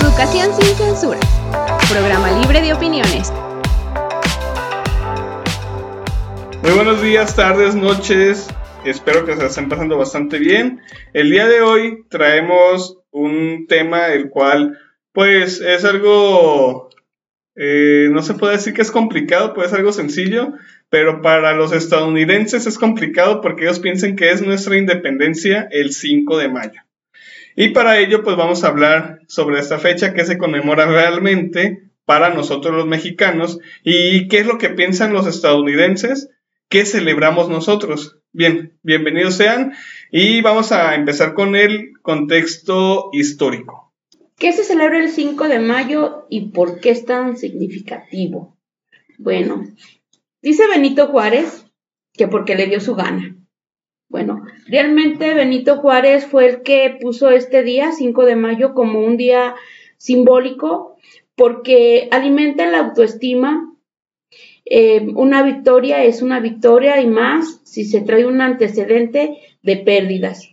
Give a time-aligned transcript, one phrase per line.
[0.00, 1.18] Educación sin censura.
[1.90, 3.32] Programa libre de opiniones.
[6.62, 8.46] Muy buenos días, tardes, noches.
[8.84, 10.80] Espero que se estén pasando bastante bien.
[11.12, 14.78] El día de hoy traemos un tema el cual
[15.10, 16.90] pues es algo,
[17.56, 20.52] eh, no se puede decir que es complicado, puede ser algo sencillo,
[20.90, 26.38] pero para los estadounidenses es complicado porque ellos piensan que es nuestra independencia el 5
[26.38, 26.82] de mayo.
[27.60, 32.32] Y para ello, pues vamos a hablar sobre esta fecha que se conmemora realmente para
[32.32, 36.30] nosotros los mexicanos y qué es lo que piensan los estadounidenses
[36.68, 38.20] que celebramos nosotros.
[38.30, 39.72] Bien, bienvenidos sean
[40.12, 43.92] y vamos a empezar con el contexto histórico.
[44.38, 48.56] ¿Qué se celebra el 5 de mayo y por qué es tan significativo?
[49.18, 49.64] Bueno,
[50.40, 51.66] dice Benito Juárez
[52.12, 53.34] que porque le dio su gana.
[54.08, 59.16] Bueno, realmente Benito Juárez fue el que puso este día, 5 de mayo, como un
[59.16, 59.54] día
[59.98, 60.96] simbólico
[61.38, 63.74] porque alimenta la autoestima.
[64.64, 70.48] Eh, una victoria es una victoria y más si se trae un antecedente de pérdidas.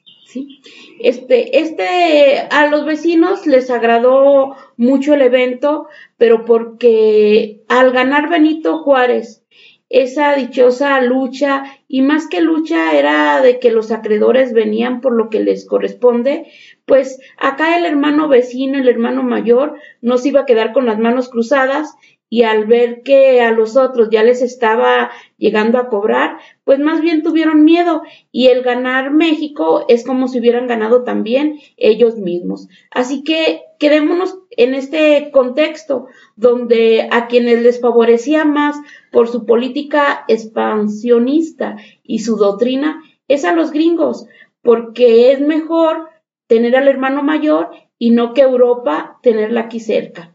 [1.00, 8.80] Este, este, a los vecinos les agradó mucho el evento, pero porque al ganar Benito
[8.80, 9.44] Juárez
[9.90, 15.30] esa dichosa lucha y más que lucha era de que los acreedores venían por lo
[15.30, 16.52] que les corresponde,
[16.86, 20.98] pues acá el hermano vecino, el hermano mayor, no se iba a quedar con las
[20.98, 21.96] manos cruzadas
[22.30, 27.02] y al ver que a los otros ya les estaba llegando a cobrar, pues más
[27.02, 28.02] bien tuvieron miedo
[28.32, 32.68] y el ganar México es como si hubieran ganado también ellos mismos.
[32.92, 38.76] Así que quedémonos en este contexto donde a quienes les favorecía más
[39.12, 44.28] por su política expansionista y su doctrina es a los gringos,
[44.62, 46.10] porque es mejor
[46.48, 50.35] tener al hermano mayor y no que Europa tenerla aquí cerca.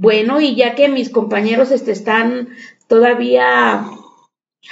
[0.00, 2.48] Bueno, y ya que mis compañeros este, están
[2.88, 3.84] todavía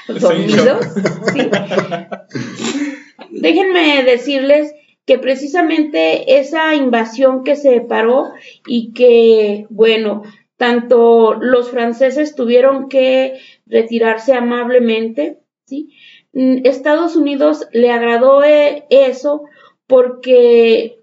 [0.09, 0.87] dormidos,
[3.31, 4.72] déjenme decirles
[5.05, 8.33] que precisamente esa invasión que se paró
[8.67, 10.22] y que, bueno,
[10.56, 15.91] tanto los franceses tuvieron que retirarse amablemente, ¿sí?
[16.33, 19.43] Mm, Estados Unidos le agradó eh, eso
[19.87, 20.97] porque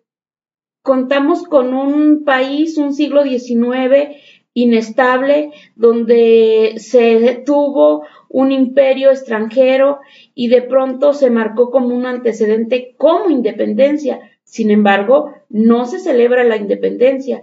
[0.86, 4.18] contamos con un país, un siglo XIX
[4.54, 10.00] inestable, donde se tuvo un imperio extranjero
[10.36, 14.20] y de pronto se marcó como un antecedente como independencia.
[14.44, 17.42] Sin embargo, no se celebra la independencia.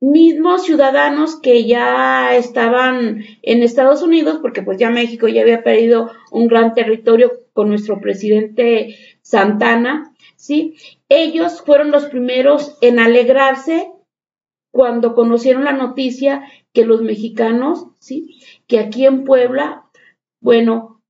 [0.00, 6.12] Mismos ciudadanos que ya estaban en Estados Unidos, porque pues ya México ya había perdido
[6.30, 10.76] un gran territorio con nuestro presidente Santana, ¿sí?
[11.08, 13.90] Ellos fueron los primeros en alegrarse
[14.70, 18.40] cuando conocieron la noticia que los mexicanos, ¿sí?
[18.68, 19.90] Que aquí en Puebla,
[20.40, 21.02] bueno,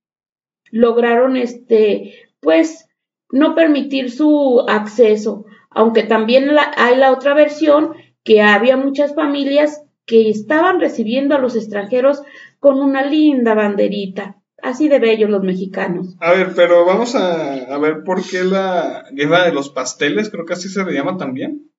[0.70, 2.88] lograron este, pues,
[3.30, 6.48] no permitir su acceso, aunque también
[6.78, 7.92] hay la otra versión
[8.28, 12.20] que había muchas familias que estaban recibiendo a los extranjeros
[12.60, 14.36] con una linda banderita.
[14.62, 16.14] Así de bellos los mexicanos.
[16.20, 20.52] A ver, pero vamos a, ver por qué la guerra de los pasteles, creo que
[20.52, 21.70] así se le llama también.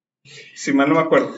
[0.55, 1.35] Si mal no me acuerdo.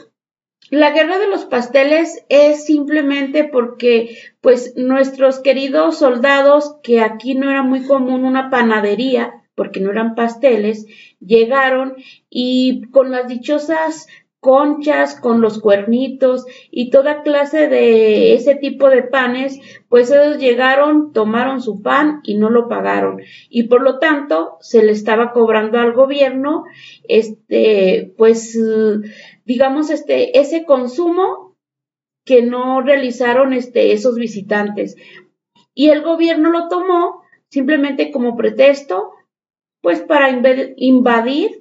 [0.70, 7.50] La guerra de los pasteles es simplemente porque, pues, nuestros queridos soldados, que aquí no
[7.50, 10.86] era muy común una panadería, porque no eran pasteles,
[11.20, 11.96] llegaron
[12.30, 14.06] y con las dichosas
[14.42, 21.12] conchas con los cuernitos y toda clase de ese tipo de panes, pues ellos llegaron,
[21.12, 23.20] tomaron su pan y no lo pagaron.
[23.48, 26.64] Y por lo tanto se le estaba cobrando al gobierno
[27.04, 28.58] este pues
[29.44, 31.56] digamos este ese consumo
[32.24, 34.96] que no realizaron este esos visitantes.
[35.72, 39.12] Y el gobierno lo tomó simplemente como pretexto
[39.82, 40.30] pues para
[40.76, 41.60] invadir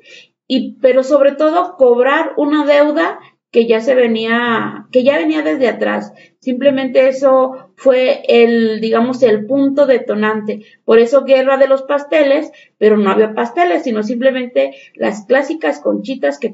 [0.54, 3.20] y pero sobre todo cobrar una deuda
[3.52, 6.12] que ya se venía, que ya venía desde atrás.
[6.40, 10.66] Simplemente eso fue el, digamos, el punto detonante.
[10.84, 16.38] Por eso guerra de los pasteles, pero no había pasteles, sino simplemente las clásicas conchitas
[16.38, 16.54] que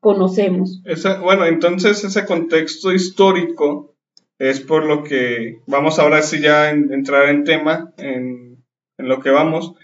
[0.00, 0.82] conocemos.
[1.22, 3.94] bueno, entonces ese contexto histórico
[4.38, 8.64] es por lo que vamos ahora sí ya a entrar en tema, en,
[8.96, 9.74] en lo que vamos.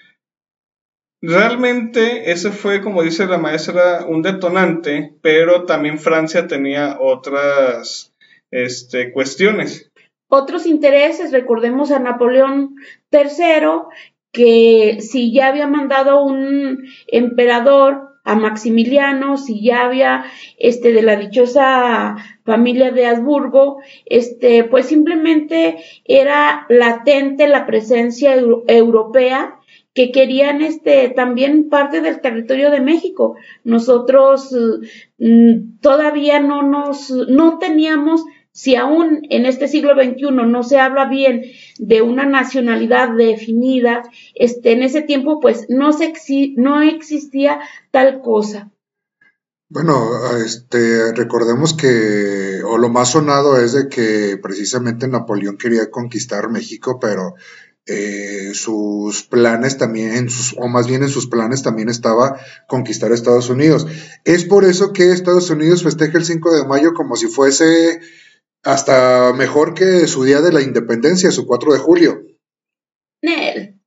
[1.23, 8.15] Realmente ese fue, como dice la maestra, un detonante, pero también Francia tenía otras
[8.51, 9.91] este, cuestiones.
[10.29, 12.77] Otros intereses, recordemos a Napoleón
[13.13, 13.83] III,
[14.33, 20.25] que si ya había mandado un emperador a Maximiliano, si ya había
[20.59, 28.35] este de la dichosa familia de Habsburgo, este pues simplemente era latente la presencia
[28.69, 29.60] europea
[30.01, 33.37] que querían este también parte del territorio de México.
[33.65, 34.51] Nosotros
[35.19, 41.05] mm, todavía no nos no teníamos si aún en este siglo XXI no se habla
[41.05, 41.43] bien
[41.79, 44.03] de una nacionalidad definida,
[44.35, 46.15] este, en ese tiempo pues no, se
[46.57, 47.61] no existía
[47.91, 48.71] tal cosa.
[49.69, 50.11] Bueno,
[50.45, 56.99] este, recordemos que, o lo más sonado es de que precisamente Napoleón quería conquistar México,
[57.01, 57.35] pero
[57.93, 60.29] eh, sus planes también,
[60.59, 62.39] o más bien en sus planes también estaba
[62.69, 63.87] conquistar Estados Unidos.
[64.25, 68.01] Es por eso que Estados Unidos festeja el 5 de mayo como si fuese
[68.63, 72.23] hasta mejor que su día de la independencia, su 4 de julio.
[73.23, 73.81] Nel.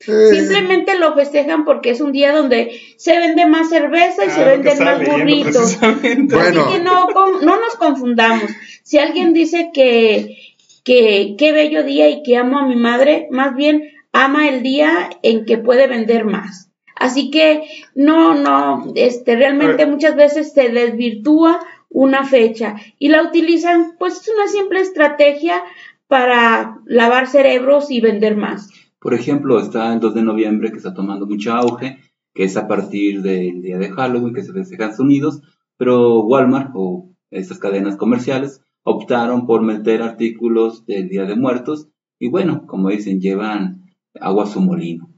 [0.00, 4.78] Simplemente lo festejan porque es un día donde se vende más cerveza y se venden
[4.82, 5.78] más burritos.
[5.82, 6.62] Bueno.
[6.62, 7.06] Así que no,
[7.42, 8.50] no nos confundamos.
[8.82, 10.51] Si alguien dice que,
[10.84, 13.82] que qué bello día y que amo a mi madre, más bien
[14.12, 16.70] ama el día en que puede vender más.
[16.96, 17.64] Así que
[17.94, 24.30] no, no, este, realmente muchas veces se desvirtúa una fecha y la utilizan, pues es
[24.34, 25.62] una simple estrategia
[26.06, 28.70] para lavar cerebros y vender más.
[28.98, 31.98] Por ejemplo, está el 2 de noviembre que está tomando mucho auge,
[32.34, 35.42] que es a partir del día de Halloween que se festeja en Estados Unidos,
[35.76, 41.88] pero Walmart o estas cadenas comerciales optaron por meter artículos del Día de Muertos
[42.18, 43.82] y bueno, como dicen, llevan
[44.20, 45.12] agua a su molino.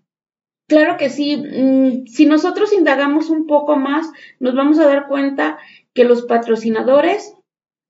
[0.68, 1.36] Claro que sí.
[1.36, 5.58] Mm, si nosotros indagamos un poco más, nos vamos a dar cuenta
[5.92, 7.36] que los patrocinadores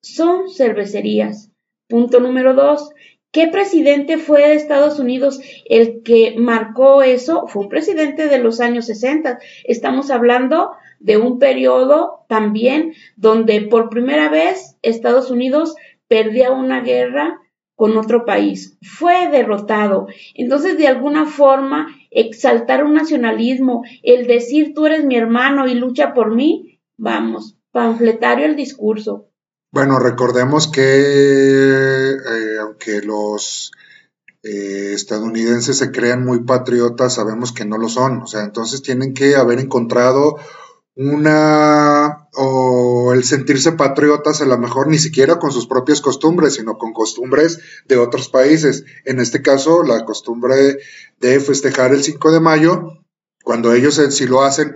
[0.03, 1.53] son cervecerías.
[1.88, 2.91] Punto número dos.
[3.31, 7.47] ¿Qué presidente fue de Estados Unidos el que marcó eso?
[7.47, 9.38] Fue un presidente de los años 60.
[9.65, 10.73] Estamos hablando
[11.04, 15.76] de un periodo también donde por primera vez Estados Unidos
[16.08, 17.40] perdía una guerra
[17.76, 18.78] con otro país.
[18.80, 20.06] Fue derrotado.
[20.34, 26.14] Entonces, de alguna forma, exaltar un nacionalismo, el decir tú eres mi hermano y lucha
[26.14, 29.28] por mí, vamos, panfletario el discurso.
[29.72, 33.72] Bueno, recordemos que eh, aunque los
[34.42, 38.22] eh, estadounidenses se crean muy patriotas, sabemos que no lo son.
[38.22, 40.38] O sea, entonces tienen que haber encontrado
[40.96, 46.79] una o el sentirse patriotas a lo mejor ni siquiera con sus propias costumbres, sino
[46.79, 48.85] con costumbres de otros países.
[49.05, 50.79] En este caso, la costumbre
[51.20, 53.05] de festejar el 5 de mayo,
[53.43, 54.75] cuando ellos si lo hacen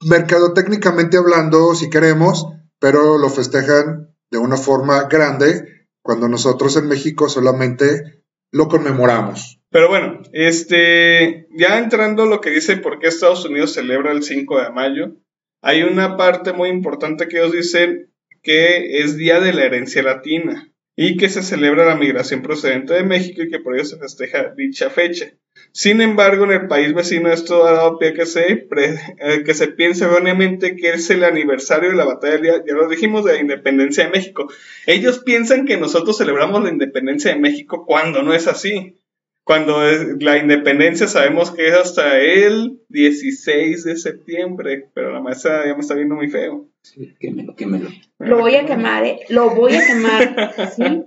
[0.00, 2.46] mercadotécnicamente hablando, si queremos,
[2.78, 8.22] pero lo festejan de una forma grande, cuando nosotros en México solamente
[8.52, 9.60] lo conmemoramos.
[9.70, 14.62] Pero bueno, este, ya entrando lo que dice por qué Estados Unidos celebra el 5
[14.62, 15.16] de mayo,
[15.62, 18.12] hay una parte muy importante que ellos dicen
[18.42, 23.04] que es Día de la Herencia Latina y que se celebra la migración procedente de
[23.04, 25.26] México y que por ello se festeja dicha fecha.
[25.72, 29.54] Sin embargo, en el país vecino esto ha dado pie a que se, eh, que
[29.54, 33.40] se piense erróneamente que es el aniversario de la batalla, ya lo dijimos, de la
[33.40, 34.50] independencia de México.
[34.86, 38.96] Ellos piensan que nosotros celebramos la independencia de México cuando no es así
[39.48, 45.66] cuando es la independencia sabemos que es hasta el 16 de septiembre, pero la maestra
[45.66, 46.68] ya me está viendo muy feo.
[46.82, 47.88] Sí, quémelo, quémelo.
[48.18, 49.20] Lo voy a quemar, ¿eh?
[49.30, 51.02] Lo voy a quemar, ¿sí?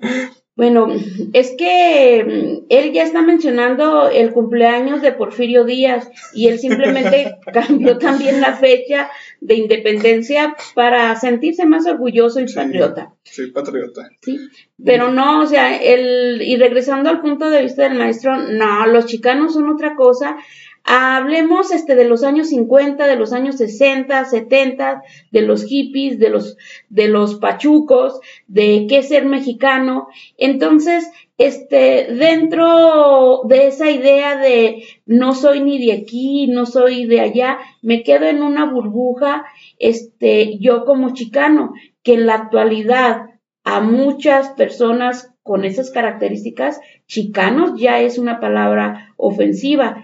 [0.62, 0.90] Bueno,
[1.34, 7.40] es que mm, él ya está mencionando el cumpleaños de Porfirio Díaz y él simplemente
[7.52, 13.12] cambió también la fecha de independencia para sentirse más orgulloso y patriota.
[13.24, 14.08] Sí, patriota.
[14.22, 14.38] Sí,
[14.86, 19.08] pero no, o sea, el, y regresando al punto de vista del maestro, no, los
[19.08, 20.38] chicanos son otra cosa
[20.84, 26.30] Hablemos este, de los años 50, de los años 60, 70, de los hippies, de
[26.30, 26.58] los,
[26.90, 30.08] de los pachucos, de qué ser mexicano.
[30.38, 37.22] Entonces, este, dentro de esa idea de no soy ni de aquí, no soy de
[37.22, 39.46] allá, me quedo en una burbuja,
[39.78, 41.74] este, yo como chicano,
[42.04, 43.28] que en la actualidad
[43.64, 50.04] a muchas personas con esas características, chicanos ya es una palabra ofensiva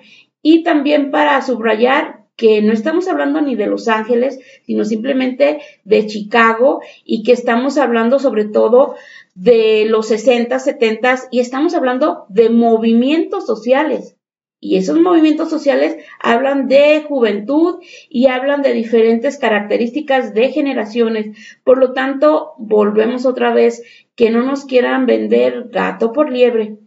[0.50, 6.08] y también para subrayar que no estamos hablando ni de Los Ángeles, sino simplemente de
[6.08, 8.96] Chicago y que estamos hablando sobre todo
[9.36, 14.16] de los 60, 70 y estamos hablando de movimientos sociales.
[14.62, 21.36] Y esos movimientos sociales hablan de juventud y hablan de diferentes características de generaciones.
[21.66, 23.84] Por lo tanto, volvemos otra vez
[24.16, 26.77] que no nos quieran vender gato por liebre.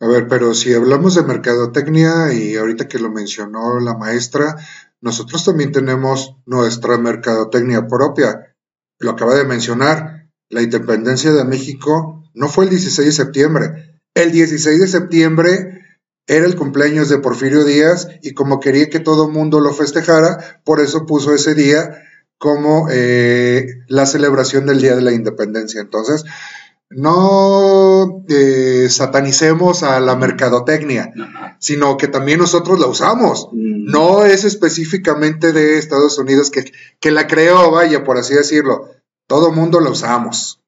[0.00, 4.56] A ver, pero si hablamos de mercadotecnia y ahorita que lo mencionó la maestra,
[5.02, 8.56] nosotros también tenemos nuestra mercadotecnia propia.
[8.98, 14.00] Lo acaba de mencionar, la independencia de México no fue el 16 de septiembre.
[14.14, 15.80] El 16 de septiembre
[16.26, 20.80] era el cumpleaños de Porfirio Díaz y como quería que todo mundo lo festejara, por
[20.80, 22.02] eso puso ese día
[22.38, 25.80] como eh, la celebración del Día de la Independencia.
[25.80, 26.24] Entonces,
[26.90, 31.12] no eh, satanicemos a la mercadotecnia,
[31.58, 33.48] sino que también nosotros la usamos.
[33.52, 33.90] Mm.
[33.90, 38.88] No es específicamente de Estados Unidos que, que la creó, vaya, por así decirlo.
[39.28, 40.60] Todo mundo la usamos.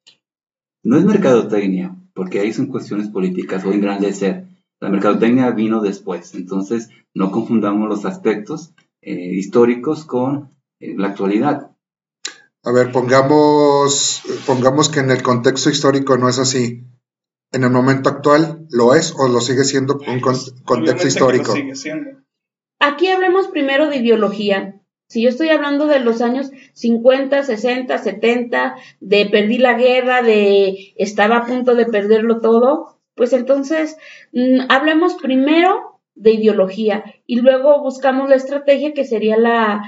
[0.84, 4.46] No es mercadotecnia, porque ahí son cuestiones políticas o engrandecer.
[4.80, 10.50] La mercadotecnia vino después, entonces no confundamos los aspectos eh, históricos con
[10.80, 11.71] eh, la actualidad.
[12.64, 16.84] A ver, pongamos, pongamos que en el contexto histórico no es así.
[17.50, 21.48] En el momento actual, ¿lo es o lo sigue siendo un con- contexto histórico?
[21.48, 22.10] lo sigue siendo.
[22.78, 24.80] Aquí hablemos primero de ideología.
[25.08, 30.94] Si yo estoy hablando de los años 50, 60, 70, de perdí la guerra, de
[30.96, 33.96] estaba a punto de perderlo todo, pues entonces
[34.32, 39.82] mm, hablemos primero de ideología y luego buscamos la estrategia que sería la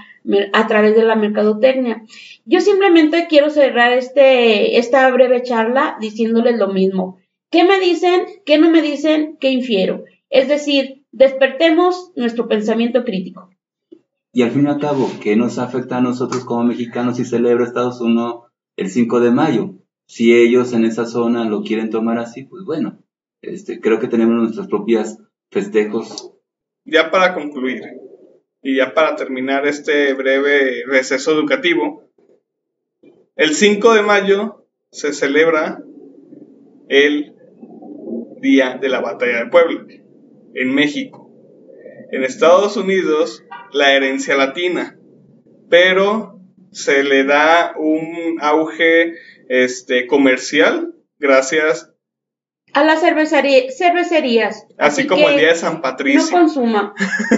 [0.53, 2.03] a través de la mercadotecnia.
[2.47, 7.19] Yo simplemente quiero cerrar este esta breve charla diciéndoles lo mismo.
[7.51, 8.25] ¿Qué me dicen?
[8.45, 9.37] ¿Qué no me dicen?
[9.39, 10.05] ¿Qué infiero?
[10.31, 13.51] Es decir, despertemos nuestro pensamiento crítico.
[14.33, 17.65] Y al fin y al cabo, ¿qué nos afecta a nosotros como mexicanos si celebra
[17.65, 19.75] Estados Unidos el 5 de mayo?
[20.07, 22.99] Si ellos en esa zona lo quieren tomar así, pues bueno,
[23.43, 25.21] este, creo que tenemos nuestras propias
[25.55, 26.33] festejos.
[26.85, 27.83] Ya para concluir
[28.61, 32.11] y ya para terminar este breve receso educativo,
[33.37, 35.83] el 5 de mayo se celebra
[36.89, 37.35] el
[38.41, 39.87] Día de la Batalla de Puebla
[40.55, 41.31] en México.
[42.11, 43.43] En Estados Unidos,
[43.73, 44.99] la herencia latina,
[45.71, 49.15] pero se le da un auge
[49.49, 50.95] este, comercial
[51.25, 51.94] gracias,
[52.75, 54.67] A las cervecería- cervecerías.
[54.79, 56.31] así, como el Día de San No Patricio.
[56.37, 56.93] consuma.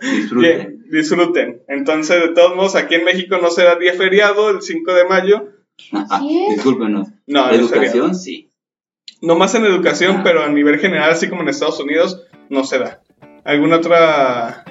[0.00, 0.38] Disfruten.
[0.40, 1.62] Bien, disfruten.
[1.68, 5.48] Entonces, de todos modos, aquí en México no será día feriado el 5 de mayo.
[5.92, 6.54] Ah, Así es.
[6.56, 7.08] discúlpenos.
[7.26, 8.50] No, no educación, sí.
[9.22, 10.20] No más en educación, Ah.
[10.24, 13.02] pero a nivel general, así como en Estados Unidos, no se da.
[13.46, 13.94] ¿Algún otro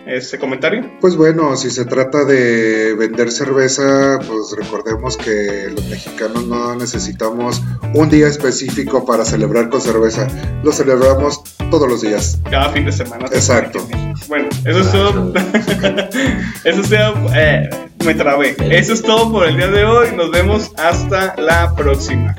[0.06, 0.92] este, comentario?
[1.00, 7.62] Pues bueno, si se trata de vender cerveza, pues recordemos que los mexicanos no necesitamos
[7.94, 10.28] un día específico para celebrar con cerveza.
[10.62, 11.42] Lo celebramos
[11.72, 12.38] todos los días.
[12.50, 13.28] Cada fin de semana.
[13.28, 13.88] Exacto.
[14.28, 15.34] Bueno, eso es todo.
[16.66, 17.34] Eso es todo.
[17.36, 17.70] eh,
[18.04, 18.56] me trabé.
[18.72, 20.10] Eso es todo por el día de hoy.
[20.16, 22.36] Nos vemos hasta la próxima.